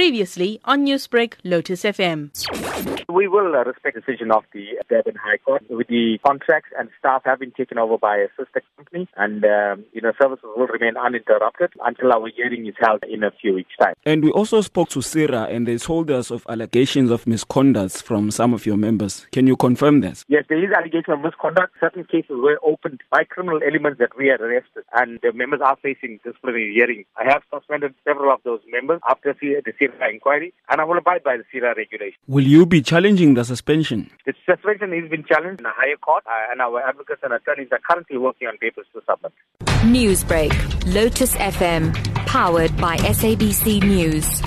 Previously 0.00 0.62
on 0.64 0.86
Newsbreak, 0.86 1.34
Lotus 1.44 1.82
FM. 1.82 2.30
We 3.12 3.28
will 3.28 3.54
uh, 3.54 3.64
respect 3.64 3.96
the 3.96 4.00
decision 4.00 4.30
of 4.30 4.44
the 4.54 4.64
Durban 4.88 5.16
High 5.16 5.36
Court. 5.38 5.62
With 5.68 5.88
the 5.88 6.18
contracts 6.24 6.70
and 6.78 6.88
staff 6.98 7.22
have 7.26 7.40
been 7.40 7.50
taken 7.50 7.76
over 7.76 7.98
by 7.98 8.16
a 8.16 8.28
sister 8.38 8.62
company, 8.76 9.08
and 9.16 9.44
um, 9.44 9.84
you 9.92 10.00
know 10.00 10.12
services 10.18 10.48
will 10.56 10.68
remain 10.68 10.96
uninterrupted 10.96 11.72
until 11.84 12.12
our 12.14 12.30
hearing 12.34 12.66
is 12.66 12.74
held 12.80 13.02
in 13.04 13.24
a 13.24 13.30
few 13.30 13.54
weeks' 13.54 13.72
time. 13.78 13.92
And 14.06 14.24
we 14.24 14.30
also 14.30 14.62
spoke 14.62 14.88
to 14.90 15.00
PSIRA, 15.00 15.52
and 15.54 15.68
they 15.68 15.76
told 15.76 16.10
us 16.10 16.30
of 16.30 16.46
allegations 16.48 17.10
of 17.10 17.26
misconduct 17.26 18.02
from 18.02 18.30
some 18.30 18.54
of 18.54 18.64
your 18.64 18.78
members. 18.78 19.26
Can 19.32 19.46
you 19.46 19.56
confirm 19.56 20.00
this? 20.00 20.24
Yes, 20.28 20.44
there 20.48 20.64
is 20.64 20.70
allegation 20.72 21.12
of 21.12 21.20
misconduct. 21.20 21.74
Certain 21.78 22.04
cases 22.04 22.30
were 22.30 22.58
opened 22.62 23.02
by 23.10 23.24
criminal 23.24 23.60
elements 23.66 23.98
that 23.98 24.16
we 24.16 24.28
had 24.28 24.40
arrested, 24.40 24.84
and 24.94 25.18
the 25.22 25.32
members 25.34 25.60
are 25.62 25.76
facing 25.82 26.20
disciplinary 26.24 26.72
hearing. 26.72 27.04
I 27.18 27.24
have 27.24 27.42
suspended 27.52 27.94
several 28.04 28.32
of 28.32 28.40
those 28.44 28.60
members 28.72 29.00
after 29.06 29.36
the 29.38 29.60
PSIRA 29.90 30.12
inquiry, 30.12 30.52
and 30.70 30.80
I 30.80 30.84
will 30.84 30.98
abide 30.98 31.22
by 31.22 31.36
the 31.36 31.44
PSIRA 31.52 31.76
regulation. 31.76 32.18
Will 32.26 32.46
you 32.46 32.66
be 32.66 32.82
challenging 32.82 33.34
the 33.34 33.44
suspension? 33.44 34.10
The 34.26 34.34
suspension 34.46 34.92
has 34.92 35.10
been 35.10 35.24
challenged 35.24 35.60
in 35.60 35.66
a 35.66 35.72
higher 35.74 35.96
court, 35.96 36.24
uh, 36.26 36.52
and 36.52 36.60
our 36.60 36.80
advocates 36.80 37.20
and 37.22 37.32
attorneys 37.32 37.68
are 37.72 37.80
currently 37.88 38.18
working 38.18 38.48
on 38.48 38.58
papers 38.58 38.86
to 38.94 39.00
submit. 39.08 39.32
Newsbreak, 39.84 40.52
Lotus 40.94 41.34
FM, 41.36 41.94
powered 42.26 42.76
by 42.76 42.96
SABC 42.98 43.82
News. 43.82 44.42